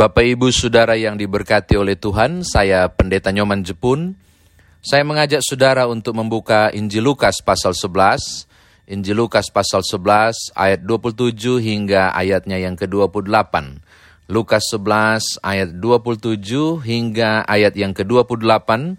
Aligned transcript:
Bapak 0.00 0.24
Ibu 0.24 0.48
Saudara 0.48 0.96
yang 0.96 1.20
diberkati 1.20 1.76
oleh 1.76 1.92
Tuhan, 1.92 2.40
saya 2.40 2.88
Pendeta 2.88 3.36
Nyoman 3.36 3.60
Jepun. 3.60 4.16
Saya 4.80 5.04
mengajak 5.04 5.44
saudara 5.44 5.92
untuk 5.92 6.16
membuka 6.16 6.72
Injil 6.72 7.04
Lukas 7.04 7.44
pasal 7.44 7.76
11, 7.76 8.48
Injil 8.88 9.20
Lukas 9.20 9.52
pasal 9.52 9.84
11 9.84 10.56
ayat 10.56 10.80
27 10.88 11.36
hingga 11.60 12.16
ayatnya 12.16 12.56
yang 12.56 12.80
ke-28. 12.80 13.52
Lukas 14.32 14.72
11 14.72 15.36
ayat 15.44 15.68
27 15.68 16.80
hingga 16.80 17.44
ayat 17.44 17.76
yang 17.76 17.92
ke-28. 17.92 18.96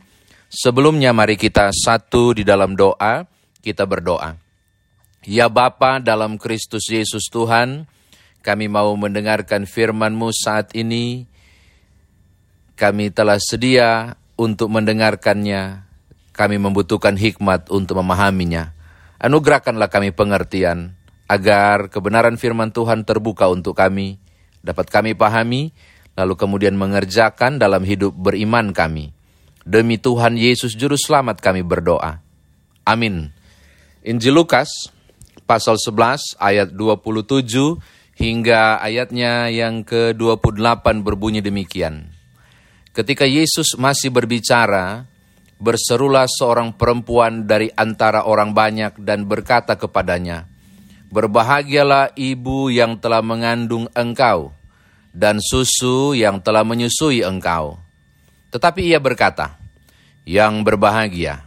Sebelumnya 0.54 1.18
mari 1.18 1.34
kita 1.34 1.74
satu 1.74 2.38
di 2.38 2.46
dalam 2.46 2.78
doa, 2.78 3.26
kita 3.66 3.90
berdoa. 3.90 4.38
Ya 5.26 5.50
Bapa 5.50 5.98
dalam 5.98 6.38
Kristus 6.38 6.86
Yesus 6.94 7.26
Tuhan, 7.34 7.90
kami 8.42 8.66
mau 8.66 8.94
mendengarkan 8.98 9.70
firman-Mu 9.70 10.34
saat 10.34 10.74
ini. 10.74 11.30
Kami 12.74 13.14
telah 13.14 13.38
sedia 13.38 14.18
untuk 14.34 14.74
mendengarkannya. 14.74 15.86
Kami 16.34 16.58
membutuhkan 16.58 17.14
hikmat 17.22 17.70
untuk 17.70 18.02
memahaminya. 18.02 18.74
Anugerahkanlah 19.22 19.94
kami 19.94 20.10
pengertian, 20.10 20.98
agar 21.30 21.94
kebenaran 21.94 22.42
firman 22.42 22.74
Tuhan 22.74 23.06
terbuka 23.06 23.46
untuk 23.46 23.78
kami, 23.78 24.18
dapat 24.66 24.90
kami 24.90 25.14
pahami, 25.14 25.70
lalu 26.18 26.34
kemudian 26.34 26.74
mengerjakan 26.74 27.62
dalam 27.62 27.86
hidup 27.86 28.18
beriman 28.18 28.74
kami. 28.74 29.14
Demi 29.62 30.02
Tuhan 30.02 30.42
Yesus 30.42 30.74
Juru 30.74 30.98
Selamat 30.98 31.38
kami 31.38 31.62
berdoa. 31.62 32.18
Amin. 32.82 33.30
Injil 34.02 34.34
Lukas 34.34 34.90
pasal 35.46 35.78
11 35.78 36.42
ayat 36.42 36.74
27 36.74 38.01
hingga 38.22 38.78
ayatnya 38.78 39.50
yang 39.50 39.82
ke-28 39.82 41.02
berbunyi 41.02 41.42
demikian. 41.42 42.14
Ketika 42.94 43.26
Yesus 43.26 43.74
masih 43.82 44.14
berbicara, 44.14 45.10
berserulah 45.58 46.30
seorang 46.30 46.70
perempuan 46.78 47.50
dari 47.50 47.74
antara 47.74 48.30
orang 48.30 48.54
banyak 48.54 49.02
dan 49.02 49.26
berkata 49.26 49.74
kepadanya, 49.74 50.46
Berbahagialah 51.12 52.14
ibu 52.14 52.70
yang 52.70 53.02
telah 53.02 53.26
mengandung 53.26 53.90
engkau 53.98 54.54
dan 55.12 55.42
susu 55.42 56.14
yang 56.14 56.40
telah 56.40 56.64
menyusui 56.64 57.26
engkau. 57.26 57.82
Tetapi 58.54 58.86
ia 58.86 59.02
berkata, 59.02 59.58
Yang 60.30 60.62
berbahagia, 60.62 61.42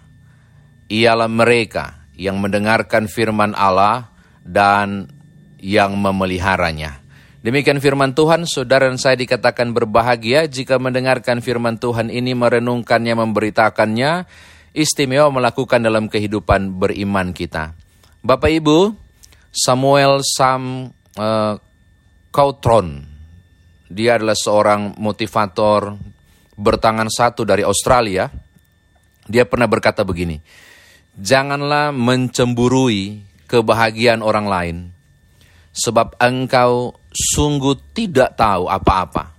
ialah 0.91 1.31
mereka 1.31 2.03
yang 2.19 2.43
mendengarkan 2.43 3.07
firman 3.07 3.55
Allah 3.55 4.11
dan 4.45 5.09
yang 5.65 5.97
memeliharanya. 5.97 7.01
Demikian 7.41 7.81
firman 7.81 8.13
Tuhan, 8.13 8.45
saudara 8.45 8.89
dan 8.89 9.01
saya 9.01 9.17
dikatakan 9.17 9.73
berbahagia 9.73 10.45
jika 10.45 10.77
mendengarkan 10.77 11.41
firman 11.41 11.81
Tuhan 11.81 12.13
ini, 12.13 12.37
merenungkannya, 12.37 13.17
memberitakannya, 13.17 14.29
istimewa 14.77 15.33
melakukan 15.33 15.81
dalam 15.81 16.09
kehidupan 16.13 16.77
beriman 16.77 17.33
kita. 17.33 17.73
Bapak 18.25 18.49
Ibu, 18.49 18.97
Samuel 19.53 20.25
Sam 20.25 20.89
uh, 21.17 21.55
dia 23.93 24.19
adalah 24.19 24.35
seorang 24.35 24.97
motivator 24.97 25.95
bertangan 26.57 27.13
satu 27.13 27.45
dari 27.45 27.63
Australia. 27.63 28.27
Dia 29.29 29.45
pernah 29.45 29.69
berkata 29.69 30.01
begini, 30.01 30.41
janganlah 31.17 31.93
mencemburui 31.93 33.25
kebahagiaan 33.47 34.25
orang 34.25 34.47
lain, 34.49 34.77
sebab 35.75 36.15
engkau 36.23 36.95
sungguh 37.11 37.75
tidak 37.91 38.39
tahu 38.39 38.71
apa-apa 38.71 39.35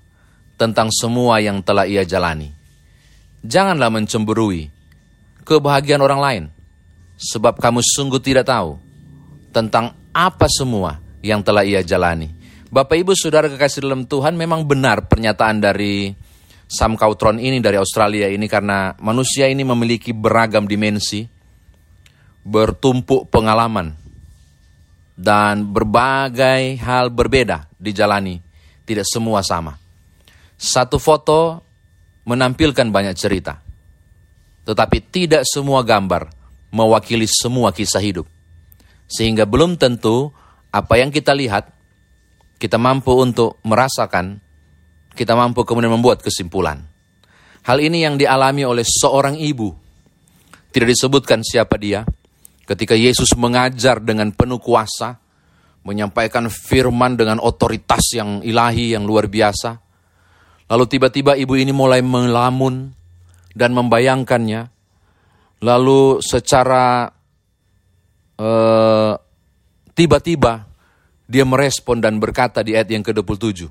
tentang 0.59 0.91
semua 0.91 1.39
yang 1.39 1.63
telah 1.63 1.87
ia 1.87 2.03
jalani. 2.03 2.51
Janganlah 3.39 3.87
mencemburui 3.87 4.67
kebahagiaan 5.47 6.03
orang 6.03 6.19
lain, 6.19 6.43
sebab 7.15 7.55
kamu 7.55 7.79
sungguh 7.79 8.19
tidak 8.19 8.51
tahu 8.51 8.75
tentang 9.55 9.95
apa 10.11 10.51
semua 10.51 10.99
yang 11.23 11.39
telah 11.39 11.63
ia 11.63 11.79
jalani. 11.79 12.31
Bapak 12.67 12.99
Ibu 12.99 13.15
Saudara 13.15 13.47
kekasih 13.47 13.87
dalam 13.87 14.03
Tuhan 14.03 14.35
memang 14.35 14.67
benar 14.67 15.07
pernyataan 15.07 15.63
dari 15.63 16.11
Sam 16.65 16.97
Cautron 16.97 17.37
ini 17.39 17.61
dari 17.61 17.77
Australia 17.79 18.27
ini 18.27 18.49
karena 18.49 18.97
manusia 18.99 19.45
ini 19.47 19.61
memiliki 19.61 20.11
beragam 20.11 20.65
dimensi, 20.65 21.23
bertumpuk 22.41 23.29
pengalaman, 23.29 24.04
dan 25.15 25.63
berbagai 25.71 26.75
hal 26.83 27.09
berbeda 27.09 27.71
dijalani. 27.79 28.43
Tidak 28.85 29.07
semua 29.07 29.41
sama. 29.41 29.79
Satu 30.59 31.01
foto 31.01 31.63
menampilkan 32.27 32.93
banyak 32.93 33.15
cerita, 33.17 33.57
tetapi 34.67 35.01
tidak 35.09 35.43
semua 35.47 35.81
gambar 35.81 36.29
mewakili 36.69 37.25
semua 37.25 37.73
kisah 37.73 38.03
hidup. 38.03 38.27
Sehingga 39.09 39.49
belum 39.49 39.79
tentu 39.79 40.29
apa 40.69 41.01
yang 41.01 41.09
kita 41.09 41.33
lihat, 41.33 41.71
kita 42.61 42.77
mampu 42.77 43.15
untuk 43.15 43.57
merasakan, 43.65 44.37
kita 45.15 45.33
mampu 45.33 45.63
kemudian 45.63 45.93
membuat 45.93 46.21
kesimpulan. 46.21 46.83
Hal 47.65 47.81
ini 47.81 48.05
yang 48.05 48.19
dialami 48.19 48.61
oleh 48.61 48.85
seorang 48.85 49.41
ibu. 49.41 49.73
Tidak 50.69 50.85
disebutkan 50.85 51.41
siapa 51.41 51.79
dia, 51.79 52.03
Ketika 52.65 52.97
Yesus 52.97 53.29
mengajar 53.37 54.01
dengan 54.01 54.33
penuh 54.33 54.57
kuasa, 54.57 55.21
menyampaikan 55.85 56.49
firman 56.49 57.13
dengan 57.13 57.37
otoritas 57.37 58.17
yang 58.17 58.41
ilahi, 58.41 58.97
yang 58.97 59.05
luar 59.05 59.29
biasa. 59.29 59.77
Lalu 60.65 60.85
tiba-tiba 60.89 61.37
ibu 61.37 61.53
ini 61.53 61.69
mulai 61.69 62.01
melamun 62.01 62.89
dan 63.53 63.69
membayangkannya. 63.69 64.73
Lalu 65.61 66.25
secara 66.25 67.05
uh, 68.41 69.13
tiba-tiba 69.93 70.65
dia 71.29 71.45
merespon 71.45 72.01
dan 72.01 72.17
berkata 72.17 72.65
di 72.65 72.73
ayat 72.73 72.89
yang 72.89 73.05
ke-27. 73.05 73.69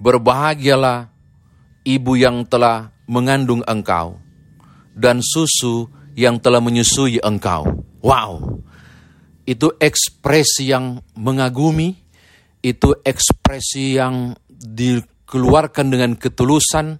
Berbahagialah 0.00 1.12
ibu 1.84 2.12
yang 2.16 2.48
telah 2.48 2.90
mengandung 3.04 3.60
engkau 3.68 4.16
dan 4.96 5.20
susu 5.20 5.86
yang 6.16 6.40
telah 6.40 6.60
menyusui 6.60 7.20
engkau. 7.22 7.84
Wow, 8.02 8.60
itu 9.46 9.74
ekspresi 9.78 10.70
yang 10.70 11.02
mengagumi, 11.18 11.98
itu 12.62 12.94
ekspresi 13.02 13.98
yang 13.98 14.34
dikeluarkan 14.48 15.86
dengan 15.90 16.12
ketulusan 16.14 16.98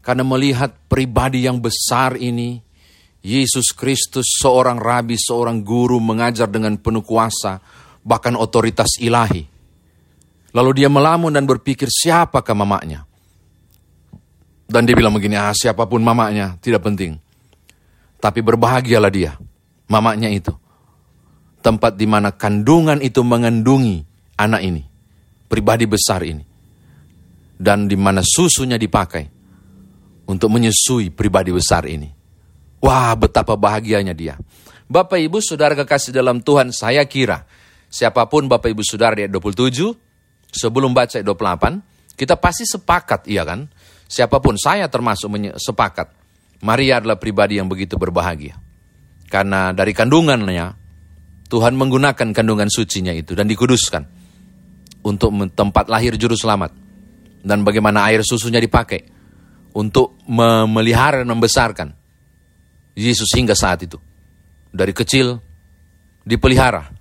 karena 0.00 0.24
melihat 0.24 0.72
pribadi 0.88 1.44
yang 1.44 1.60
besar 1.60 2.16
ini, 2.16 2.60
Yesus 3.20 3.76
Kristus 3.76 4.40
seorang 4.40 4.80
rabi, 4.80 5.16
seorang 5.20 5.60
guru 5.60 6.00
mengajar 6.00 6.48
dengan 6.48 6.80
penuh 6.80 7.04
kuasa, 7.04 7.60
bahkan 8.00 8.32
otoritas 8.36 8.96
ilahi. 9.00 9.44
Lalu 10.50 10.82
dia 10.82 10.90
melamun 10.90 11.30
dan 11.30 11.46
berpikir 11.46 11.86
siapakah 11.86 12.56
mamanya? 12.56 13.06
Dan 14.70 14.86
dia 14.86 14.96
bilang 14.96 15.14
begini, 15.14 15.38
ah 15.38 15.54
siapa 15.54 15.86
pun 15.86 16.02
mamanya, 16.02 16.58
tidak 16.62 16.82
penting. 16.86 17.18
Tapi 18.20 18.44
berbahagialah 18.44 19.08
dia, 19.08 19.32
mamanya 19.88 20.28
itu. 20.28 20.52
Tempat 21.64 21.96
di 21.96 22.04
mana 22.04 22.36
kandungan 22.36 23.00
itu 23.00 23.24
mengandungi 23.24 24.04
anak 24.36 24.60
ini, 24.60 24.84
pribadi 25.48 25.88
besar 25.88 26.20
ini. 26.24 26.44
Dan 27.60 27.88
di 27.88 27.96
mana 27.96 28.24
susunya 28.24 28.76
dipakai 28.80 29.24
untuk 30.28 30.48
menyusui 30.52 31.12
pribadi 31.12 31.52
besar 31.52 31.84
ini. 31.88 32.08
Wah, 32.80 33.12
betapa 33.16 33.56
bahagianya 33.56 34.16
dia. 34.16 34.40
Bapak 34.88 35.20
Ibu 35.20 35.44
Saudara 35.44 35.76
kekasih 35.76 36.16
dalam 36.16 36.40
Tuhan, 36.40 36.72
saya 36.72 37.04
kira 37.04 37.44
siapa 37.92 38.24
pun 38.28 38.48
Bapak 38.48 38.72
Ibu 38.72 38.80
Saudara 38.80 39.12
di 39.16 39.28
ayat 39.28 39.32
27, 39.36 39.92
sebelum 40.48 40.96
baca 40.96 41.20
ayat 41.20 41.28
28, 41.28 42.16
kita 42.16 42.40
pasti 42.40 42.64
sepakat, 42.64 43.28
iya 43.28 43.44
kan? 43.44 43.68
Siapa 44.08 44.40
pun, 44.40 44.56
saya 44.56 44.88
termasuk 44.88 45.28
sepakat 45.60 46.19
Maria 46.60 47.00
adalah 47.00 47.16
pribadi 47.16 47.56
yang 47.56 47.68
begitu 47.68 47.96
berbahagia. 47.96 48.56
Karena 49.30 49.72
dari 49.72 49.94
kandungannya, 49.96 50.76
Tuhan 51.48 51.74
menggunakan 51.74 52.34
kandungan 52.34 52.68
sucinya 52.68 53.14
itu 53.14 53.32
dan 53.32 53.48
dikuduskan 53.48 54.02
untuk 55.06 55.32
tempat 55.56 55.88
lahir 55.88 56.14
juru 56.20 56.36
selamat. 56.36 56.76
Dan 57.40 57.64
bagaimana 57.64 58.04
air 58.12 58.20
susunya 58.20 58.60
dipakai 58.60 59.00
untuk 59.72 60.20
memelihara 60.28 61.24
dan 61.24 61.30
membesarkan 61.32 61.88
Yesus 62.92 63.32
hingga 63.32 63.56
saat 63.56 63.86
itu. 63.86 63.96
Dari 64.70 64.92
kecil 64.92 65.40
dipelihara 66.28 66.92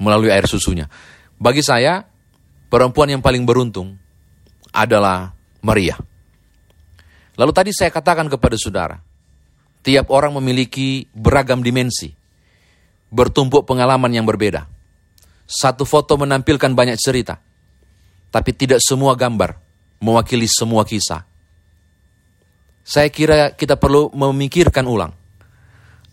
melalui 0.00 0.32
air 0.32 0.48
susunya. 0.48 0.88
Bagi 1.36 1.60
saya, 1.60 2.00
perempuan 2.72 3.12
yang 3.12 3.20
paling 3.20 3.44
beruntung 3.44 4.00
adalah 4.72 5.36
Maria. 5.60 6.00
Lalu 7.36 7.52
tadi 7.52 7.70
saya 7.76 7.92
katakan 7.92 8.32
kepada 8.32 8.56
saudara, 8.56 8.96
tiap 9.84 10.08
orang 10.08 10.32
memiliki 10.40 11.04
beragam 11.12 11.60
dimensi, 11.60 12.08
bertumpuk 13.12 13.68
pengalaman 13.68 14.08
yang 14.08 14.24
berbeda. 14.24 14.64
Satu 15.46 15.86
foto 15.86 16.18
menampilkan 16.18 16.72
banyak 16.74 16.98
cerita, 16.98 17.38
Tapi 18.26 18.52
tidak 18.52 18.84
semua 18.84 19.16
gambar 19.16 19.56
mewakili 20.02 20.44
semua 20.44 20.84
kisah. 20.84 21.24
Saya 22.84 23.08
kira 23.08 23.56
kita 23.56 23.80
perlu 23.80 24.12
memikirkan 24.12 24.84
ulang 24.84 25.14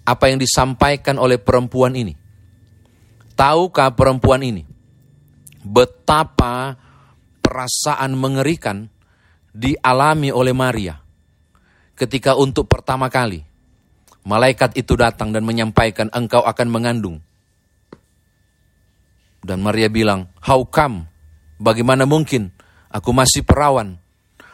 apa 0.07 0.31
yang 0.31 0.39
disampaikan 0.39 1.19
oleh 1.19 1.35
perempuan 1.35 1.97
ini. 1.97 2.15
Tahukah 3.33 3.91
perempuan 3.91 4.39
ini 4.45 4.63
betapa 5.65 6.77
perasaan 7.43 8.15
mengerikan 8.15 8.87
dialami 9.51 10.31
oleh 10.31 10.55
Maria 10.55 11.02
ketika 11.93 12.33
untuk 12.37 12.65
pertama 12.65 13.09
kali 13.09 13.45
malaikat 14.23 14.75
itu 14.79 14.95
datang 14.95 15.35
dan 15.35 15.43
menyampaikan 15.43 16.07
engkau 16.11 16.41
akan 16.43 16.67
mengandung. 16.71 17.19
Dan 19.43 19.59
Maria 19.59 19.91
bilang, 19.91 20.31
how 20.39 20.63
come? 20.63 21.11
Bagaimana 21.59 22.07
mungkin 22.07 22.55
aku 22.87 23.11
masih 23.11 23.43
perawan? 23.43 23.99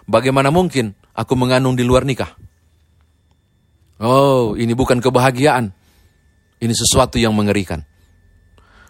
Bagaimana 0.10 0.50
mungkin 0.50 0.98
aku 1.14 1.38
mengandung 1.38 1.78
di 1.78 1.86
luar 1.86 2.10
nikah? 2.10 2.34
Oh, 4.02 4.58
ini 4.58 4.74
bukan 4.74 4.98
kebahagiaan. 4.98 5.70
Ini 6.60 6.74
sesuatu 6.74 7.22
yang 7.22 7.38
mengerikan. 7.38 7.86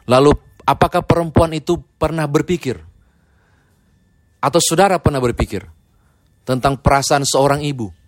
Lalu, 0.07 0.31
apakah 0.63 1.03
perempuan 1.03 1.51
itu 1.51 1.83
pernah 1.99 2.23
berpikir? 2.25 2.79
Atau 4.39 4.63
saudara 4.63 5.03
pernah 5.03 5.19
berpikir 5.19 5.67
tentang 6.47 6.79
perasaan 6.79 7.27
seorang 7.27 7.59
ibu 7.67 7.98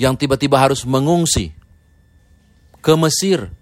yang 0.00 0.16
tiba-tiba 0.16 0.56
harus 0.56 0.88
mengungsi 0.88 1.52
ke 2.80 2.96
Mesir 2.96 3.52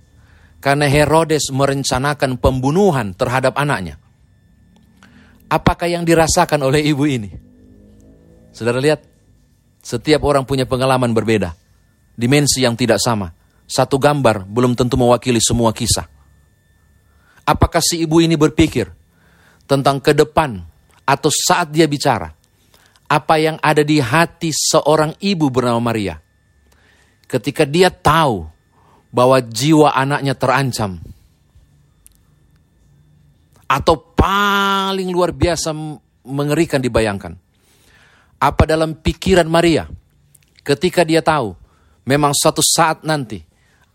karena 0.62 0.86
Herodes 0.86 1.50
merencanakan 1.50 2.38
pembunuhan 2.38 3.10
terhadap 3.10 3.58
anaknya. 3.58 3.98
Apakah 5.50 5.90
yang 5.90 6.06
dirasakan 6.06 6.62
oleh 6.62 6.86
ibu 6.86 7.02
ini? 7.10 7.34
Saudara 8.54 8.78
lihat, 8.78 9.02
setiap 9.82 10.22
orang 10.22 10.46
punya 10.46 10.62
pengalaman 10.62 11.10
berbeda, 11.10 11.58
dimensi 12.14 12.62
yang 12.62 12.78
tidak 12.78 13.02
sama. 13.02 13.34
Satu 13.66 13.98
gambar 13.98 14.46
belum 14.46 14.78
tentu 14.78 14.94
mewakili 14.94 15.42
semua 15.42 15.74
kisah. 15.74 16.06
Apakah 17.44 17.82
si 17.82 18.00
ibu 18.00 18.22
ini 18.22 18.38
berpikir 18.38 18.88
tentang 19.66 19.98
ke 19.98 20.14
depan 20.14 20.62
atau 21.02 21.28
saat 21.32 21.72
dia 21.72 21.88
bicara, 21.88 22.32
apa 23.08 23.34
yang 23.40 23.56
ada 23.60 23.80
di 23.80 24.00
hati 24.00 24.52
seorang 24.52 25.16
ibu 25.20 25.48
bernama 25.48 25.80
Maria? 25.92 26.27
Ketika 27.28 27.68
dia 27.68 27.92
tahu 27.92 28.48
bahwa 29.12 29.40
jiwa 29.40 29.92
anaknya 29.92 30.32
terancam. 30.36 31.00
Atau 33.68 34.00
paling 34.16 35.12
luar 35.12 35.36
biasa 35.36 35.76
mengerikan 36.24 36.80
dibayangkan. 36.80 37.36
Apa 38.40 38.64
dalam 38.64 38.96
pikiran 38.96 39.44
Maria 39.44 39.90
ketika 40.62 41.04
dia 41.04 41.20
tahu 41.20 41.52
memang 42.08 42.32
suatu 42.32 42.64
saat 42.64 43.02
nanti 43.04 43.42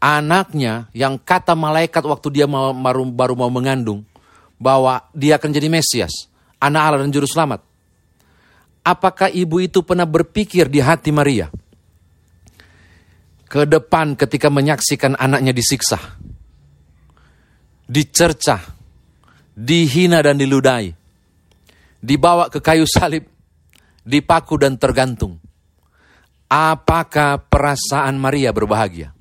anaknya 0.03 0.91
yang 0.91 1.15
kata 1.15 1.55
malaikat 1.55 2.03
waktu 2.03 2.27
dia 2.43 2.45
mau, 2.45 2.75
baru, 2.75 3.07
baru 3.07 3.33
mau 3.39 3.47
mengandung 3.47 4.03
bahwa 4.59 4.99
dia 5.15 5.39
akan 5.39 5.49
jadi 5.49 5.71
Mesias, 5.71 6.27
anak 6.59 6.81
Allah 6.83 6.99
dan 7.07 7.13
juru 7.15 7.23
selamat. 7.23 7.63
Apakah 8.83 9.31
ibu 9.31 9.63
itu 9.63 9.79
pernah 9.79 10.03
berpikir 10.03 10.67
di 10.67 10.83
hati 10.83 11.09
Maria? 11.15 11.47
Ke 13.53 13.69
depan 13.69 14.17
ketika 14.17 14.49
menyaksikan 14.49 15.13
anaknya 15.13 15.53
disiksa, 15.53 16.01
dicercah, 17.85 18.65
dihina 19.53 20.25
dan 20.25 20.41
diludahi, 20.41 20.89
dibawa 22.01 22.49
ke 22.49 22.57
kayu 22.57 22.89
salib, 22.89 23.29
dipaku 24.01 24.57
dan 24.57 24.81
tergantung. 24.81 25.37
Apakah 26.49 27.45
perasaan 27.45 28.17
Maria 28.17 28.49
berbahagia? 28.49 29.13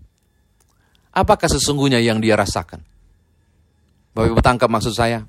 Apakah 1.12 1.52
sesungguhnya 1.52 2.00
yang 2.00 2.16
dia 2.16 2.32
rasakan? 2.32 2.80
Bapak 4.16 4.32
Ibu 4.32 4.40
tangkap 4.40 4.68
maksud 4.72 4.96
saya? 4.96 5.28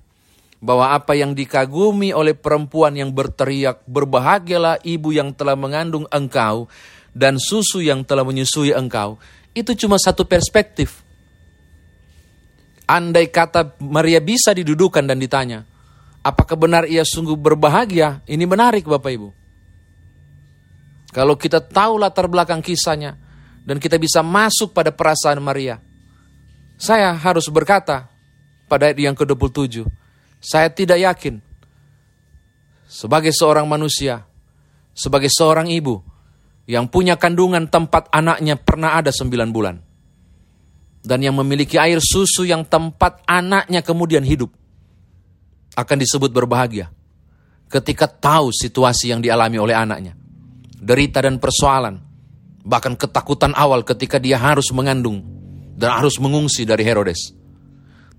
Bahwa 0.64 0.96
apa 0.96 1.12
yang 1.12 1.36
dikagumi 1.36 2.16
oleh 2.16 2.40
perempuan 2.40 2.96
yang 2.96 3.12
berteriak, 3.12 3.84
berbahagialah 3.84 4.80
ibu 4.88 5.12
yang 5.12 5.36
telah 5.36 5.60
mengandung 5.60 6.08
engkau, 6.08 6.72
dan 7.13 7.38
susu 7.38 7.80
yang 7.80 8.01
telah 8.01 8.25
menyusui 8.25 8.74
engkau, 8.74 9.21
itu 9.54 9.77
cuma 9.77 10.01
satu 10.01 10.25
perspektif. 10.25 11.06
Andai 12.89 13.30
kata 13.30 13.77
Maria 13.80 14.19
bisa 14.19 14.51
didudukan 14.51 15.06
dan 15.06 15.21
ditanya, 15.21 15.63
apakah 16.25 16.57
benar 16.57 16.83
ia 16.89 17.06
sungguh 17.06 17.38
berbahagia? 17.38 18.25
Ini 18.27 18.44
menarik 18.44 18.83
Bapak 18.89 19.12
Ibu. 19.13 19.30
Kalau 21.13 21.38
kita 21.38 21.62
tahu 21.62 22.01
latar 22.01 22.25
belakang 22.25 22.60
kisahnya, 22.60 23.16
dan 23.63 23.80
kita 23.80 23.95
bisa 23.95 24.19
masuk 24.19 24.75
pada 24.75 24.92
perasaan 24.92 25.39
Maria, 25.39 25.80
saya 26.75 27.16
harus 27.16 27.48
berkata 27.48 28.09
pada 28.68 28.89
ayat 28.89 29.00
yang 29.00 29.16
ke-27, 29.16 29.88
saya 30.44 30.68
tidak 30.68 31.00
yakin 31.00 31.39
sebagai 32.89 33.31
seorang 33.31 33.63
manusia, 33.63 34.25
sebagai 34.92 35.31
seorang 35.31 35.71
ibu, 35.71 36.04
yang 36.63 36.88
punya 36.88 37.19
kandungan 37.19 37.68
tempat 37.68 38.07
anaknya 38.12 38.56
pernah 38.56 38.95
ada 38.95 39.12
sembilan 39.12 39.50
bulan. 39.51 39.75
Dan 41.04 41.19
yang 41.19 41.36
memiliki 41.36 41.75
air 41.75 42.00
susu 42.00 42.48
yang 42.48 42.63
tempat 42.63 43.27
anaknya 43.27 43.83
kemudian 43.83 44.24
hidup. 44.24 44.48
Akan 45.75 46.00
disebut 46.00 46.31
berbahagia. 46.31 46.88
Ketika 47.68 48.07
tahu 48.07 48.56
situasi 48.56 49.12
yang 49.12 49.19
dialami 49.19 49.60
oleh 49.60 49.75
anaknya. 49.75 50.15
Derita 50.80 51.19
dan 51.19 51.44
persoalan. 51.44 52.00
Bahkan 52.63 52.95
ketakutan 52.95 53.51
awal 53.51 53.83
ketika 53.83 54.16
dia 54.16 54.39
harus 54.39 54.71
mengandung. 54.71 55.19
Dan 55.75 55.92
harus 55.92 56.16
mengungsi 56.24 56.63
dari 56.63 56.88
Herodes. 56.88 57.36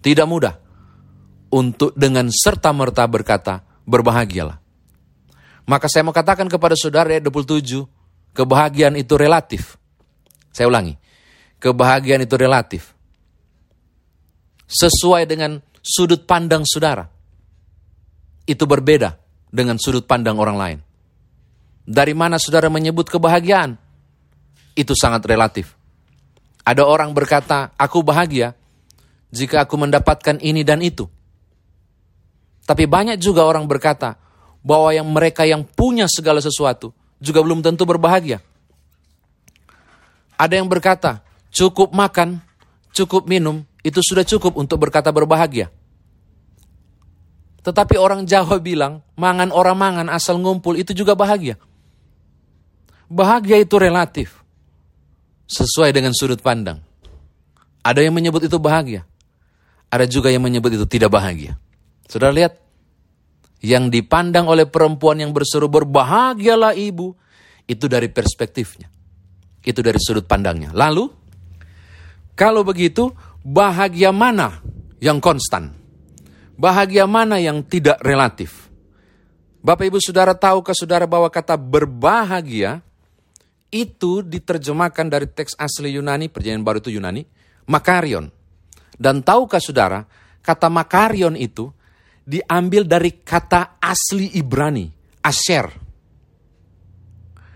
Tidak 0.04 0.28
mudah. 0.28 0.60
Untuk 1.48 1.96
dengan 1.96 2.28
serta-merta 2.28 3.08
berkata, 3.08 3.64
berbahagialah. 3.88 4.60
Maka 5.64 5.88
saya 5.88 6.04
mau 6.04 6.12
katakan 6.12 6.44
kepada 6.52 6.76
saudara 6.76 7.08
ayat 7.08 7.24
27, 7.24 8.03
Kebahagiaan 8.34 8.98
itu 8.98 9.14
relatif. 9.14 9.78
Saya 10.50 10.66
ulangi. 10.66 10.98
Kebahagiaan 11.62 12.26
itu 12.26 12.34
relatif. 12.34 12.90
Sesuai 14.66 15.30
dengan 15.30 15.62
sudut 15.78 16.26
pandang 16.26 16.66
saudara. 16.66 17.06
Itu 18.44 18.66
berbeda 18.66 19.14
dengan 19.54 19.78
sudut 19.78 20.04
pandang 20.04 20.36
orang 20.42 20.58
lain. 20.58 20.78
Dari 21.86 22.12
mana 22.12 22.42
saudara 22.42 22.66
menyebut 22.66 23.06
kebahagiaan? 23.06 23.78
Itu 24.74 24.98
sangat 24.98 25.22
relatif. 25.30 25.78
Ada 26.66 26.82
orang 26.82 27.14
berkata, 27.14 27.70
aku 27.78 28.02
bahagia 28.02 28.56
jika 29.30 29.62
aku 29.62 29.78
mendapatkan 29.78 30.42
ini 30.42 30.66
dan 30.66 30.82
itu. 30.82 31.06
Tapi 32.64 32.88
banyak 32.88 33.20
juga 33.20 33.44
orang 33.44 33.68
berkata 33.68 34.16
bahwa 34.64 34.90
yang 34.90 35.04
mereka 35.12 35.44
yang 35.44 35.62
punya 35.62 36.08
segala 36.08 36.40
sesuatu 36.40 36.96
juga 37.22 37.40
belum 37.42 37.60
tentu 37.62 37.84
berbahagia. 37.84 38.42
Ada 40.34 40.58
yang 40.58 40.66
berkata, 40.66 41.22
cukup 41.54 41.94
makan, 41.94 42.42
cukup 42.90 43.30
minum, 43.30 43.62
itu 43.86 44.00
sudah 44.02 44.26
cukup 44.26 44.58
untuk 44.58 44.82
berkata 44.82 45.12
berbahagia. 45.14 45.70
Tetapi 47.64 47.96
orang 47.96 48.28
Jawa 48.28 48.60
bilang, 48.60 49.00
mangan 49.16 49.48
orang 49.48 49.76
mangan 49.76 50.08
asal 50.12 50.36
ngumpul 50.36 50.76
itu 50.76 50.92
juga 50.92 51.16
bahagia. 51.16 51.56
Bahagia 53.08 53.60
itu 53.60 53.76
relatif. 53.80 54.36
Sesuai 55.48 55.92
dengan 55.92 56.12
sudut 56.16 56.40
pandang. 56.40 56.80
Ada 57.84 58.00
yang 58.04 58.16
menyebut 58.16 58.44
itu 58.44 58.56
bahagia. 58.56 59.04
Ada 59.92 60.08
juga 60.08 60.32
yang 60.32 60.40
menyebut 60.40 60.72
itu 60.72 60.84
tidak 60.88 61.12
bahagia. 61.12 61.60
Sudah 62.08 62.32
lihat? 62.32 62.63
Yang 63.64 63.88
dipandang 63.88 64.44
oleh 64.44 64.68
perempuan 64.68 65.16
yang 65.24 65.32
berseru 65.32 65.72
berbahagialah 65.72 66.76
ibu, 66.76 67.16
itu 67.64 67.88
dari 67.88 68.12
perspektifnya. 68.12 68.92
Itu 69.64 69.80
dari 69.80 69.96
sudut 69.96 70.28
pandangnya. 70.28 70.76
Lalu, 70.76 71.08
kalau 72.36 72.60
begitu, 72.60 73.08
bahagia 73.40 74.12
mana 74.12 74.60
yang 75.00 75.16
konstan? 75.16 75.72
Bahagia 76.60 77.08
mana 77.08 77.40
yang 77.40 77.64
tidak 77.64 77.96
relatif? 78.04 78.68
Bapak 79.64 79.88
ibu 79.88 79.96
saudara 79.96 80.36
tahu 80.36 80.60
ke 80.60 80.76
saudara 80.76 81.08
bahwa 81.08 81.32
kata 81.32 81.56
berbahagia 81.56 82.84
itu 83.72 84.20
diterjemahkan 84.20 85.08
dari 85.08 85.24
teks 85.24 85.56
asli 85.56 85.96
Yunani, 85.96 86.28
perjanjian 86.28 86.60
baru 86.60 86.84
itu 86.84 86.92
Yunani, 86.92 87.24
makarion. 87.64 88.28
Dan 89.00 89.24
tahukah 89.24 89.58
saudara, 89.58 90.04
kata 90.44 90.68
makarion 90.68 91.32
itu 91.32 91.72
diambil 92.24 92.88
dari 92.88 93.20
kata 93.20 93.76
asli 93.78 94.34
Ibrani, 94.40 94.88
Asher. 95.20 95.68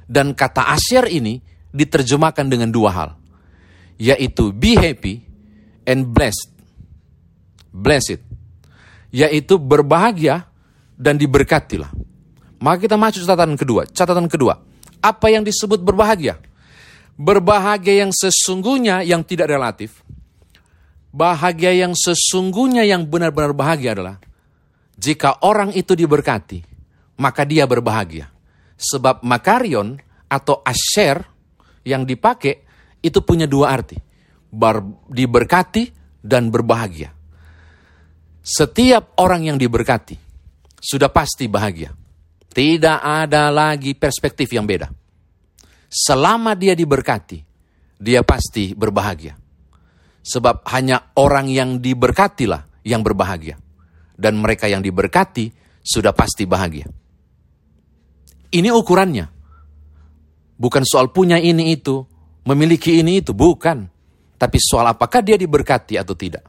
Dan 0.08 0.32
kata 0.32 0.72
Asher 0.72 1.08
ini 1.08 1.40
diterjemahkan 1.72 2.48
dengan 2.48 2.72
dua 2.72 2.90
hal, 2.92 3.10
yaitu 4.00 4.52
be 4.52 4.76
happy 4.76 5.20
and 5.84 6.08
blessed. 6.08 6.52
Blessed, 7.68 8.20
yaitu 9.12 9.60
berbahagia 9.60 10.48
dan 10.96 11.20
diberkatilah. 11.20 11.92
Maka 12.58 12.88
kita 12.88 12.96
masuk 12.96 13.22
catatan 13.22 13.54
kedua. 13.54 13.84
Catatan 13.86 14.26
kedua, 14.26 14.58
apa 14.98 15.26
yang 15.28 15.44
disebut 15.44 15.84
berbahagia? 15.84 16.40
Berbahagia 17.18 18.06
yang 18.06 18.12
sesungguhnya 18.14 19.04
yang 19.04 19.22
tidak 19.22 19.52
relatif. 19.52 20.02
Bahagia 21.08 21.72
yang 21.72 21.96
sesungguhnya 21.96 22.84
yang 22.84 23.04
benar-benar 23.08 23.56
bahagia 23.56 23.96
adalah 23.96 24.16
jika 24.98 25.46
orang 25.46 25.70
itu 25.78 25.94
diberkati, 25.94 26.58
maka 27.22 27.46
dia 27.46 27.70
berbahagia. 27.70 28.26
Sebab 28.74 29.22
makarion 29.22 29.94
atau 30.26 30.58
asher 30.66 31.22
yang 31.86 32.02
dipakai 32.02 32.66
itu 32.98 33.22
punya 33.22 33.46
dua 33.46 33.78
arti. 33.78 33.94
Bar, 34.50 34.82
diberkati 35.06 35.94
dan 36.18 36.50
berbahagia. 36.50 37.14
Setiap 38.42 39.14
orang 39.22 39.46
yang 39.46 39.58
diberkati 39.60 40.18
sudah 40.82 41.10
pasti 41.14 41.46
bahagia. 41.46 41.94
Tidak 42.48 42.98
ada 42.98 43.54
lagi 43.54 43.94
perspektif 43.94 44.50
yang 44.50 44.66
beda. 44.66 44.90
Selama 45.86 46.58
dia 46.58 46.74
diberkati, 46.74 47.38
dia 48.02 48.26
pasti 48.26 48.74
berbahagia. 48.74 49.36
Sebab 50.26 50.66
hanya 50.74 51.14
orang 51.14 51.46
yang 51.46 51.78
diberkatilah 51.78 52.82
yang 52.82 53.04
berbahagia. 53.04 53.67
Dan 54.18 54.42
mereka 54.42 54.66
yang 54.66 54.82
diberkati 54.82 55.54
sudah 55.78 56.10
pasti 56.10 56.42
bahagia. 56.42 56.90
Ini 58.50 58.68
ukurannya. 58.74 59.26
Bukan 60.58 60.82
soal 60.82 61.14
punya 61.14 61.38
ini 61.38 61.70
itu, 61.70 62.02
memiliki 62.42 62.98
ini 62.98 63.22
itu, 63.22 63.30
bukan. 63.30 63.86
Tapi 64.34 64.58
soal 64.58 64.90
apakah 64.90 65.22
dia 65.22 65.38
diberkati 65.38 65.94
atau 65.94 66.18
tidak. 66.18 66.42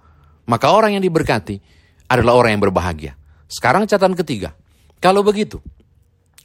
Maka 0.50 0.74
orang 0.74 0.98
yang 0.98 1.04
diberkati 1.06 1.62
adalah 2.10 2.34
orang 2.34 2.58
yang 2.58 2.64
berbahagia. 2.66 3.14
Sekarang 3.46 3.86
catatan 3.86 4.18
ketiga. 4.18 4.58
Kalau 4.98 5.22
begitu, 5.22 5.62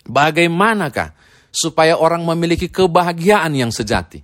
bagaimanakah 0.05 1.17
supaya 1.49 1.97
orang 1.97 2.21
memiliki 2.21 2.69
kebahagiaan 2.69 3.57
yang 3.57 3.73
sejati? 3.73 4.21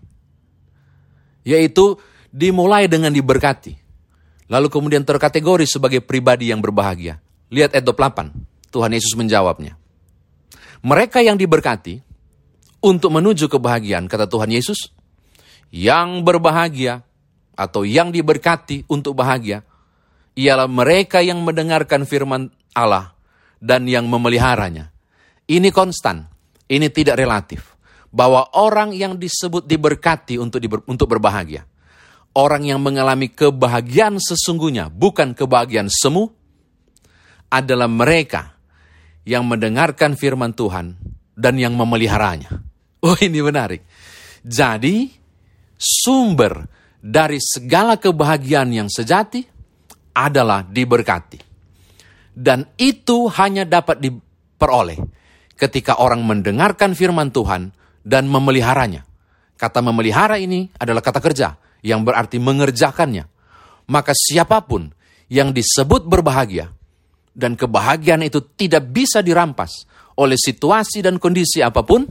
Yaitu 1.49 1.97
dimulai 2.29 2.93
dengan 2.93 3.09
diberkati. 3.09 3.80
Lalu 4.51 4.67
kemudian 4.67 5.07
terkategori 5.07 5.63
sebagai 5.71 6.03
pribadi 6.03 6.51
yang 6.51 6.59
berbahagia. 6.59 7.23
Lihat 7.55 7.71
ayat 7.79 7.87
28. 7.87 8.75
Tuhan 8.75 8.91
Yesus 8.91 9.15
menjawabnya. 9.15 9.79
Mereka 10.83 11.23
yang 11.23 11.39
diberkati 11.39 12.03
untuk 12.83 13.15
menuju 13.15 13.47
kebahagiaan, 13.47 14.11
kata 14.11 14.27
Tuhan 14.27 14.51
Yesus, 14.51 14.91
yang 15.71 16.27
berbahagia 16.27 17.07
atau 17.55 17.87
yang 17.87 18.11
diberkati 18.11 18.89
untuk 18.91 19.15
bahagia, 19.15 19.63
ialah 20.35 20.67
mereka 20.67 21.23
yang 21.23 21.45
mendengarkan 21.47 22.09
firman 22.09 22.51
Allah 22.75 23.15
dan 23.61 23.87
yang 23.87 24.09
memeliharanya. 24.09 24.91
Ini 25.47 25.69
konstan, 25.71 26.27
ini 26.67 26.91
tidak 26.91 27.21
relatif. 27.21 27.77
Bahwa 28.11 28.51
orang 28.59 28.91
yang 28.91 29.15
disebut 29.15 29.71
diberkati 29.71 30.35
untuk 30.35 30.59
diber, 30.59 30.83
untuk 30.91 31.07
berbahagia. 31.07 31.70
Orang 32.31 32.63
yang 32.63 32.79
mengalami 32.79 33.27
kebahagiaan 33.27 34.23
sesungguhnya, 34.23 34.87
bukan 34.87 35.35
kebahagiaan 35.35 35.91
semu, 35.91 36.31
adalah 37.51 37.91
mereka 37.91 38.55
yang 39.27 39.45
mendengarkan 39.51 40.15
firman 40.15 40.55
Tuhan 40.55 40.95
dan 41.35 41.55
yang 41.59 41.75
memeliharanya. 41.75 42.51
Oh 43.01 43.17
ini 43.17 43.41
menarik. 43.41 43.81
Jadi 44.45 45.09
sumber 45.81 46.69
dari 47.01 47.41
segala 47.41 47.97
kebahagiaan 47.97 48.69
yang 48.77 48.93
sejati 48.93 49.41
adalah 50.13 50.61
diberkati. 50.61 51.41
Dan 52.29 52.69
itu 52.77 53.25
hanya 53.41 53.65
dapat 53.65 54.05
diperoleh 54.05 55.01
ketika 55.57 55.97
orang 55.97 56.29
mendengarkan 56.29 56.93
firman 56.93 57.33
Tuhan 57.33 57.73
dan 58.05 58.29
memeliharanya. 58.29 59.09
Kata 59.61 59.85
memelihara 59.85 60.41
ini 60.41 60.73
adalah 60.81 61.05
kata 61.05 61.21
kerja 61.21 61.53
yang 61.85 62.01
berarti 62.01 62.41
mengerjakannya. 62.41 63.29
Maka 63.93 64.17
siapa 64.17 64.65
pun 64.65 64.89
yang 65.29 65.53
disebut 65.53 66.09
berbahagia 66.09 66.73
dan 67.37 67.61
kebahagiaan 67.61 68.25
itu 68.25 68.41
tidak 68.57 68.89
bisa 68.89 69.21
dirampas 69.21 69.85
oleh 70.17 70.41
situasi 70.41 71.05
dan 71.05 71.21
kondisi 71.21 71.61
apa 71.61 71.85
pun 71.85 72.09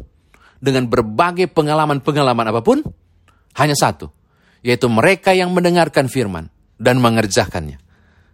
dengan 0.62 0.88
berbagai 0.88 1.52
pengalaman-pengalaman 1.52 2.54
apa 2.54 2.62
pun 2.64 2.86
hanya 3.60 3.76
satu 3.76 4.12
yaitu 4.64 4.92
mereka 4.92 5.32
yang 5.32 5.52
mendengarkan 5.56 6.12
firman 6.12 6.52
dan 6.80 7.00
mengerjakannya 7.00 7.80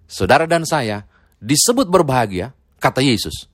saudara 0.09 0.49
dan 0.49 0.65
saya 0.65 1.05
disebut 1.41 1.89
berbahagia 1.89 2.53
kata 2.81 3.01
Yesus 3.01 3.49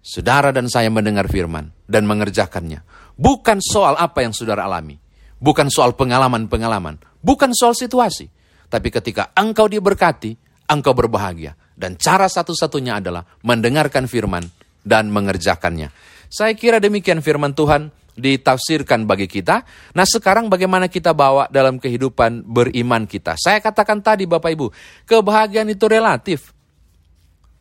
saudara 0.00 0.50
dan 0.50 0.66
saya 0.66 0.88
mendengar 0.88 1.28
firman 1.28 1.72
dan 1.86 2.08
mengerjakannya 2.08 2.82
bukan 3.16 3.60
soal 3.60 3.96
apa 4.00 4.24
yang 4.24 4.32
saudara 4.32 4.64
alami 4.64 4.96
bukan 5.40 5.68
soal 5.68 5.96
pengalaman-pengalaman 5.96 7.00
bukan 7.20 7.52
soal 7.52 7.76
situasi 7.76 8.28
tapi 8.68 8.88
ketika 8.88 9.32
engkau 9.36 9.68
diberkati 9.68 10.36
engkau 10.70 10.94
berbahagia 10.94 11.58
dan 11.74 11.96
cara 11.96 12.28
satu-satunya 12.30 13.02
adalah 13.02 13.26
mendengarkan 13.42 14.04
firman 14.04 14.46
dan 14.86 15.08
mengerjakannya. 15.08 15.90
Saya 16.30 16.54
kira 16.54 16.78
demikian 16.78 17.24
firman 17.24 17.56
Tuhan 17.56 17.90
ditafsirkan 18.14 19.08
bagi 19.08 19.26
kita. 19.26 19.64
Nah 19.96 20.06
sekarang 20.06 20.52
bagaimana 20.52 20.86
kita 20.86 21.16
bawa 21.16 21.48
dalam 21.48 21.80
kehidupan 21.80 22.44
beriman 22.44 23.08
kita. 23.08 23.34
Saya 23.40 23.58
katakan 23.58 24.04
tadi 24.04 24.28
Bapak 24.28 24.50
Ibu, 24.52 24.66
kebahagiaan 25.08 25.72
itu 25.72 25.88
relatif. 25.88 26.52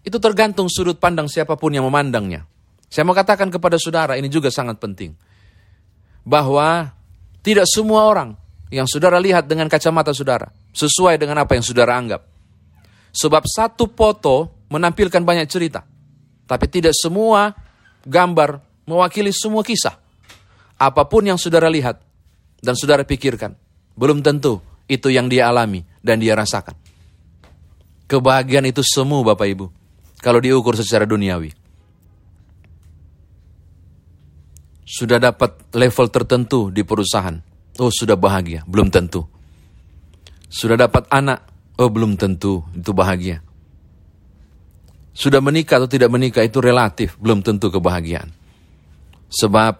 Itu 0.09 0.17
tergantung 0.17 0.65
sudut 0.73 0.97
pandang 0.97 1.29
siapa 1.29 1.53
pun 1.53 1.69
yang 1.69 1.85
memandangnya. 1.85 2.49
Saya 2.89 3.05
mau 3.05 3.13
katakan 3.13 3.53
kepada 3.53 3.77
saudara, 3.77 4.17
ini 4.17 4.25
juga 4.25 4.49
sangat 4.49 4.81
penting. 4.81 5.13
Bahwa 6.25 6.89
tidak 7.45 7.69
semua 7.69 8.09
orang 8.09 8.33
yang 8.73 8.89
saudara 8.89 9.21
lihat 9.21 9.45
dengan 9.45 9.69
kacamata 9.69 10.09
saudara, 10.09 10.49
sesuai 10.73 11.21
dengan 11.21 11.45
apa 11.45 11.53
yang 11.53 11.61
saudara 11.61 11.93
anggap. 11.93 12.25
Sebab 13.13 13.45
satu 13.45 13.85
foto 13.93 14.65
menampilkan 14.73 15.21
banyak 15.21 15.45
cerita. 15.45 15.85
Tapi 16.49 16.65
tidak 16.65 16.97
semua 16.97 17.53
gambar 18.01 18.65
mewakili 18.89 19.29
semua 19.29 19.61
kisah. 19.61 19.93
Apa 20.81 21.05
pun 21.05 21.21
yang 21.21 21.37
saudara 21.37 21.69
lihat 21.69 22.01
dan 22.65 22.73
saudara 22.73 23.05
pikirkan, 23.05 23.53
belum 23.93 24.25
tentu 24.25 24.57
itu 24.89 25.13
yang 25.13 25.29
dia 25.29 25.53
alami 25.53 25.85
dan 26.01 26.17
dia 26.17 26.33
rasakan. 26.33 26.73
Kebahagiaan 28.09 28.65
itu 28.65 28.81
semu 28.81 29.21
Bapak 29.21 29.45
Ibu, 29.45 29.69
kalau 30.19 30.39
diukur 30.43 30.75
secara 30.75 31.07
duniawi. 31.07 31.51
Sudah 34.89 35.21
dapat 35.21 35.69
level 35.73 36.07
tertentu 36.09 36.73
di 36.73 36.81
perusahaan, 36.81 37.37
oh 37.77 37.91
sudah 37.93 38.17
bahagia, 38.17 38.65
belum 38.65 38.89
tentu. 38.89 39.21
Sudah 40.49 40.81
dapat 40.81 41.05
anak, 41.13 41.49
Oh 41.79 41.87
belum 41.87 42.19
tentu 42.19 42.67
itu 42.75 42.91
bahagia. 42.91 43.39
Sudah 45.15 45.39
menikah 45.39 45.79
atau 45.79 45.87
tidak 45.87 46.11
menikah 46.11 46.43
itu 46.43 46.59
relatif, 46.59 47.15
belum 47.15 47.39
tentu 47.39 47.71
kebahagiaan. 47.71 48.35
Sebab 49.31 49.79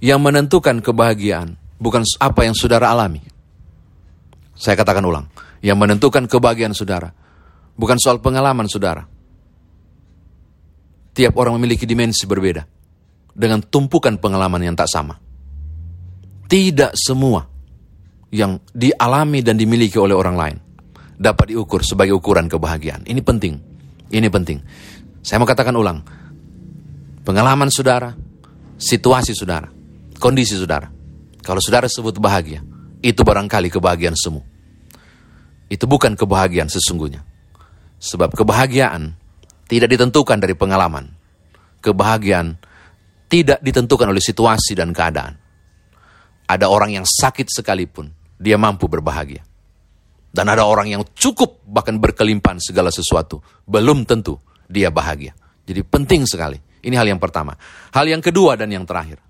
yang 0.00 0.24
menentukan 0.24 0.80
kebahagiaan 0.80 1.60
bukan 1.76 2.00
apa 2.16 2.48
yang 2.48 2.56
saudara 2.56 2.88
alami. 2.88 3.20
Saya 4.56 4.72
katakan 4.72 5.04
ulang, 5.04 5.28
yang 5.60 5.76
menentukan 5.76 6.24
kebahagiaan 6.24 6.72
saudara 6.72 7.12
bukan 7.76 8.00
soal 8.00 8.24
pengalaman 8.24 8.64
saudara. 8.64 9.04
Tiap 11.14 11.32
orang 11.38 11.62
memiliki 11.62 11.86
dimensi 11.86 12.26
berbeda 12.26 12.66
dengan 13.30 13.62
tumpukan 13.62 14.18
pengalaman 14.18 14.66
yang 14.66 14.74
tak 14.74 14.90
sama. 14.90 15.14
Tidak 16.44 16.92
semua 16.98 17.46
yang 18.34 18.58
dialami 18.74 19.40
dan 19.46 19.54
dimiliki 19.54 19.94
oleh 19.94 20.14
orang 20.18 20.36
lain 20.36 20.56
dapat 21.14 21.54
diukur 21.54 21.86
sebagai 21.86 22.18
ukuran 22.18 22.50
kebahagiaan. 22.50 23.06
Ini 23.06 23.22
penting. 23.22 23.54
Ini 24.10 24.26
penting. 24.26 24.58
Saya 25.22 25.38
mau 25.38 25.46
katakan 25.48 25.74
ulang. 25.78 26.02
Pengalaman 27.24 27.72
saudara, 27.72 28.12
situasi 28.76 29.32
saudara, 29.32 29.70
kondisi 30.20 30.58
saudara. 30.58 30.90
Kalau 31.40 31.62
saudara 31.62 31.88
sebut 31.88 32.18
bahagia, 32.20 32.60
itu 33.00 33.20
barangkali 33.24 33.72
kebahagiaan 33.72 34.18
semu. 34.18 34.44
Itu 35.72 35.88
bukan 35.88 36.18
kebahagiaan 36.18 36.68
sesungguhnya. 36.68 37.24
Sebab 37.96 38.36
kebahagiaan 38.36 39.16
tidak 39.68 39.88
ditentukan 39.92 40.38
dari 40.40 40.54
pengalaman. 40.56 41.08
Kebahagiaan 41.80 42.56
tidak 43.28 43.60
ditentukan 43.60 44.08
oleh 44.08 44.22
situasi 44.22 44.76
dan 44.76 44.92
keadaan. 44.92 45.34
Ada 46.44 46.68
orang 46.68 47.00
yang 47.00 47.06
sakit 47.08 47.48
sekalipun, 47.48 48.12
dia 48.36 48.60
mampu 48.60 48.84
berbahagia. 48.86 49.40
Dan 50.34 50.50
ada 50.50 50.66
orang 50.66 50.90
yang 50.90 51.02
cukup 51.14 51.62
bahkan 51.64 51.96
berkelimpahan 51.96 52.58
segala 52.58 52.90
sesuatu. 52.90 53.38
Belum 53.64 54.02
tentu 54.02 54.34
dia 54.66 54.90
bahagia. 54.90 55.32
Jadi 55.62 55.80
penting 55.86 56.26
sekali. 56.26 56.58
Ini 56.84 56.94
hal 56.98 57.08
yang 57.08 57.22
pertama. 57.22 57.54
Hal 57.94 58.04
yang 58.10 58.20
kedua 58.20 58.58
dan 58.58 58.68
yang 58.68 58.84
terakhir. 58.84 59.22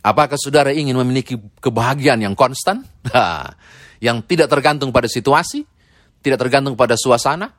Apakah 0.00 0.38
saudara 0.40 0.72
ingin 0.72 0.96
memiliki 0.96 1.36
kebahagiaan 1.60 2.24
yang 2.24 2.34
konstan? 2.34 2.82
yang 4.06 4.24
tidak 4.24 4.48
tergantung 4.48 4.90
pada 4.90 5.08
situasi, 5.08 5.64
tidak 6.20 6.38
tergantung 6.40 6.74
pada 6.74 6.96
suasana, 6.96 7.52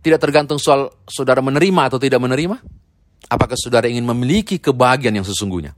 tidak 0.00 0.20
tergantung 0.20 0.56
soal 0.56 0.92
saudara 1.04 1.44
menerima 1.44 1.92
atau 1.92 2.00
tidak 2.00 2.20
menerima, 2.20 2.56
Apakah 3.30 3.54
saudara 3.54 3.86
ingin 3.86 4.02
memiliki 4.08 4.56
kebahagiaan 4.56 5.20
yang 5.20 5.28
sesungguhnya? 5.28 5.76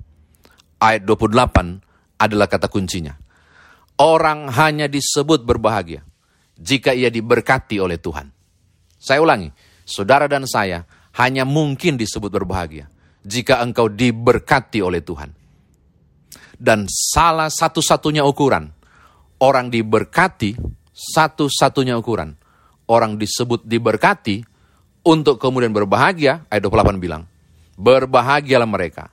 Ayat 0.81 1.02
28 1.05 2.23
adalah 2.23 2.47
kata 2.47 2.73
kuncinya. 2.73 3.12
Orang 3.99 4.49
hanya 4.49 4.88
disebut 4.88 5.43
berbahagia 5.45 6.00
jika 6.57 6.95
ia 6.95 7.11
diberkati 7.11 7.76
oleh 7.76 8.00
Tuhan. 8.00 8.31
Saya 8.97 9.21
ulangi, 9.21 9.50
saudara 9.85 10.31
dan 10.31 10.47
saya 10.47 10.87
hanya 11.21 11.43
mungkin 11.45 11.99
disebut 12.00 12.31
berbahagia 12.31 12.87
jika 13.21 13.61
engkau 13.61 13.91
diberkati 13.91 14.81
oleh 14.81 15.05
Tuhan. 15.05 15.35
Dan 16.57 16.87
salah 16.88 17.50
satu-satunya 17.50 18.23
ukuran 18.23 18.71
orang 19.43 19.69
diberkati, 19.69 20.55
satu-satunya 20.95 21.99
ukuran 21.99 22.38
orang 22.92 23.16
disebut 23.16 23.64
diberkati 23.64 24.44
untuk 25.08 25.40
kemudian 25.40 25.72
berbahagia, 25.72 26.44
ayat 26.52 26.62
28 26.62 27.00
bilang, 27.00 27.25
Berbahagialah 27.80 28.68
mereka 28.68 29.08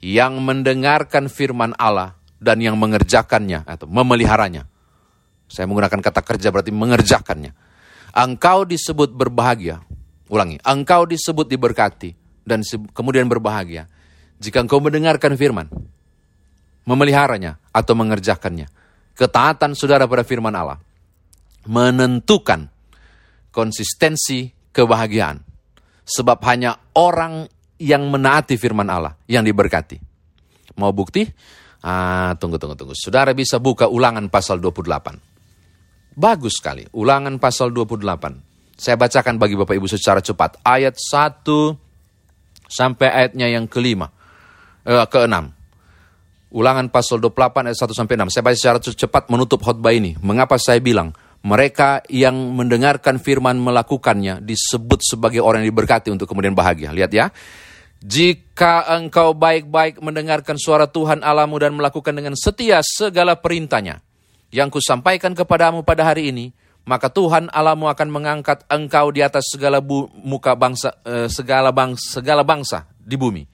yang 0.00 0.40
mendengarkan 0.40 1.28
firman 1.28 1.76
Allah 1.76 2.16
dan 2.40 2.58
yang 2.64 2.80
mengerjakannya 2.80 3.68
atau 3.68 3.84
memeliharanya. 3.84 4.64
Saya 5.46 5.68
menggunakan 5.68 6.00
kata 6.00 6.20
kerja 6.24 6.48
berarti 6.48 6.72
mengerjakannya. 6.72 7.52
Engkau 8.16 8.64
disebut 8.64 9.12
berbahagia. 9.12 9.84
Ulangi, 10.32 10.56
engkau 10.64 11.04
disebut 11.04 11.44
diberkati 11.44 12.16
dan 12.48 12.64
kemudian 12.96 13.28
berbahagia 13.28 13.84
jika 14.40 14.60
engkau 14.60 14.82
mendengarkan 14.82 15.36
firman, 15.38 15.68
memeliharanya 16.88 17.60
atau 17.70 17.94
mengerjakannya. 17.94 18.68
Ketaatan 19.14 19.78
saudara 19.78 20.10
pada 20.10 20.26
firman 20.26 20.50
Allah 20.50 20.82
menentukan 21.64 22.66
konsistensi 23.54 24.50
kebahagiaan. 24.74 25.38
Sebab 26.04 26.42
hanya 26.50 26.74
orang 26.98 27.46
yang 27.78 28.10
menaati 28.10 28.58
firman 28.58 28.90
Allah 28.90 29.14
yang 29.30 29.46
diberkati. 29.46 30.02
Mau 30.76 30.90
bukti? 30.90 31.22
Ah, 31.84 32.34
tunggu, 32.36 32.58
tunggu, 32.58 32.74
tunggu. 32.74 32.94
Saudara 32.98 33.30
bisa 33.32 33.62
buka 33.62 33.86
ulangan 33.86 34.26
pasal 34.26 34.58
28. 34.58 35.20
Bagus 36.14 36.58
sekali, 36.58 36.82
ulangan 36.94 37.38
pasal 37.38 37.70
28. 37.70 38.42
Saya 38.74 38.98
bacakan 38.98 39.38
bagi 39.38 39.54
Bapak 39.54 39.74
Ibu 39.78 39.86
secara 39.86 40.18
cepat. 40.18 40.58
Ayat 40.66 40.98
1 40.98 41.78
sampai 42.66 43.06
ayatnya 43.06 43.46
yang 43.52 43.70
kelima, 43.70 44.10
eh, 44.82 45.06
keenam. 45.06 45.54
Ulangan 46.54 46.86
pasal 46.90 47.18
28 47.18 47.70
ayat 47.70 47.78
1 47.78 47.94
sampai 47.94 48.14
6. 48.18 48.30
Saya 48.30 48.42
baca 48.46 48.56
secara 48.56 48.78
cepat 48.78 49.26
menutup 49.30 49.62
khotbah 49.62 49.90
ini. 49.90 50.14
Mengapa 50.22 50.54
saya 50.58 50.78
bilang 50.78 51.14
mereka 51.44 52.00
yang 52.08 52.56
mendengarkan 52.56 53.20
firman 53.20 53.60
melakukannya 53.60 54.40
disebut 54.40 55.04
sebagai 55.04 55.44
orang 55.44 55.60
yang 55.60 55.76
diberkati 55.76 56.08
untuk 56.08 56.24
kemudian 56.24 56.56
bahagia. 56.56 56.88
Lihat 56.88 57.12
ya. 57.12 57.28
Jika 58.04 58.84
engkau 59.00 59.32
baik-baik 59.36 60.00
mendengarkan 60.00 60.56
suara 60.60 60.88
Tuhan 60.88 61.24
Alamu 61.24 61.56
dan 61.56 61.76
melakukan 61.76 62.12
dengan 62.16 62.36
setia 62.36 62.80
segala 62.84 63.36
perintahnya 63.36 64.00
yang 64.52 64.68
kusampaikan 64.68 65.32
kepadamu 65.32 65.84
pada 65.84 66.04
hari 66.04 66.28
ini, 66.32 66.52
maka 66.84 67.08
Tuhan 67.08 67.48
Alamu 67.48 67.88
akan 67.88 68.08
mengangkat 68.12 68.64
engkau 68.68 69.08
di 69.08 69.24
atas 69.24 69.48
segala 69.52 69.80
bu, 69.80 70.08
muka 70.20 70.52
bangsa 70.52 71.00
eh, 71.04 71.28
segala 71.32 71.72
bangsa 71.72 72.20
segala 72.20 72.44
bangsa 72.44 72.88
di 73.00 73.16
bumi. 73.16 73.44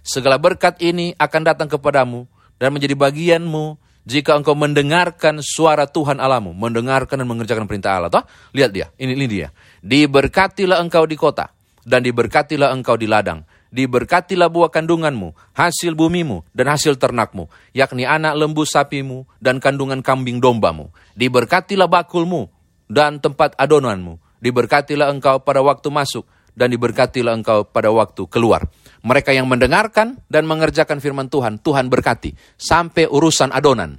Segala 0.00 0.40
berkat 0.40 0.80
ini 0.80 1.12
akan 1.16 1.42
datang 1.44 1.68
kepadamu 1.68 2.24
dan 2.56 2.72
menjadi 2.72 2.96
bagianmu 2.96 3.76
jika 4.10 4.34
engkau 4.34 4.58
mendengarkan 4.58 5.38
suara 5.38 5.86
Tuhan 5.86 6.18
Alamu, 6.18 6.50
mendengarkan 6.50 7.22
dan 7.22 7.28
mengerjakan 7.30 7.70
perintah 7.70 7.94
Allah. 7.94 8.10
Toh? 8.10 8.26
Lihat 8.50 8.70
dia, 8.74 8.90
ini, 8.98 9.14
ini 9.14 9.30
dia. 9.30 9.54
Diberkatilah 9.86 10.82
engkau 10.82 11.06
di 11.06 11.14
kota, 11.14 11.54
dan 11.86 12.02
diberkatilah 12.02 12.74
engkau 12.74 12.98
di 12.98 13.06
ladang. 13.06 13.46
Diberkatilah 13.70 14.50
buah 14.50 14.66
kandunganmu, 14.74 15.54
hasil 15.54 15.94
bumimu, 15.94 16.42
dan 16.50 16.74
hasil 16.74 16.98
ternakmu, 16.98 17.46
yakni 17.70 18.02
anak 18.02 18.34
lembu 18.34 18.66
sapimu, 18.66 19.30
dan 19.38 19.62
kandungan 19.62 20.02
kambing 20.02 20.42
dombamu. 20.42 20.90
Diberkatilah 21.14 21.86
bakulmu, 21.86 22.50
dan 22.90 23.22
tempat 23.22 23.54
adonanmu. 23.54 24.18
Diberkatilah 24.42 25.14
engkau 25.14 25.38
pada 25.46 25.62
waktu 25.62 25.86
masuk, 25.86 26.26
dan 26.60 26.68
diberkatilah 26.68 27.40
engkau 27.40 27.64
pada 27.64 27.88
waktu 27.88 28.28
keluar. 28.28 28.68
Mereka 29.00 29.32
yang 29.32 29.48
mendengarkan 29.48 30.20
dan 30.28 30.44
mengerjakan 30.44 31.00
firman 31.00 31.32
Tuhan, 31.32 31.56
Tuhan 31.56 31.88
berkati. 31.88 32.36
Sampai 32.60 33.08
urusan 33.08 33.48
adonan, 33.48 33.96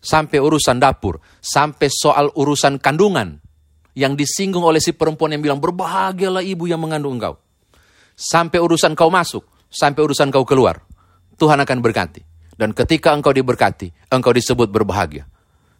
sampai 0.00 0.40
urusan 0.40 0.80
dapur, 0.80 1.20
sampai 1.44 1.92
soal 1.92 2.32
urusan 2.32 2.80
kandungan. 2.80 3.36
Yang 3.92 4.24
disinggung 4.24 4.64
oleh 4.64 4.80
si 4.80 4.96
perempuan 4.96 5.36
yang 5.36 5.44
bilang, 5.44 5.60
berbahagialah 5.60 6.40
ibu 6.40 6.64
yang 6.64 6.80
mengandung 6.80 7.20
engkau. 7.20 7.36
Sampai 8.16 8.56
urusan 8.56 8.96
kau 8.96 9.12
masuk, 9.12 9.44
sampai 9.68 10.00
urusan 10.00 10.32
kau 10.32 10.48
keluar. 10.48 10.80
Tuhan 11.36 11.60
akan 11.60 11.78
berkati. 11.84 12.24
Dan 12.56 12.72
ketika 12.72 13.12
engkau 13.12 13.34
diberkati, 13.34 13.92
engkau 14.08 14.32
disebut 14.32 14.72
berbahagia. 14.72 15.28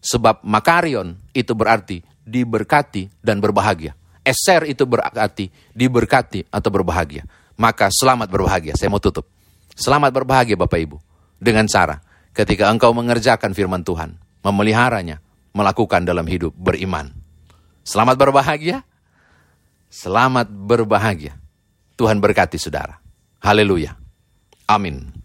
Sebab 0.05 0.45
makarion 0.45 1.17
itu 1.33 1.53
berarti 1.57 2.05
diberkati 2.25 3.09
dan 3.25 3.41
berbahagia. 3.41 4.00
Eser 4.21 4.69
itu 4.69 4.85
berarti 4.85 5.49
diberkati 5.73 6.49
atau 6.53 6.69
berbahagia 6.69 7.25
maka 7.61 7.93
selamat 7.93 8.33
berbahagia. 8.33 8.73
Saya 8.73 8.89
mau 8.89 9.05
tutup. 9.05 9.29
Selamat 9.77 10.09
berbahagia 10.17 10.57
Bapak 10.57 10.81
Ibu. 10.81 10.97
Dengan 11.37 11.69
cara 11.69 12.01
ketika 12.33 12.73
engkau 12.73 12.97
mengerjakan 12.97 13.53
firman 13.53 13.85
Tuhan, 13.85 14.17
memeliharanya, 14.41 15.21
melakukan 15.53 16.09
dalam 16.09 16.25
hidup 16.25 16.57
beriman. 16.57 17.13
Selamat 17.85 18.17
berbahagia. 18.17 18.81
Selamat 19.93 20.49
berbahagia. 20.49 21.37
Tuhan 22.01 22.17
berkati 22.17 22.57
saudara. 22.57 22.97
Haleluya. 23.45 23.93
Amin. 24.65 25.20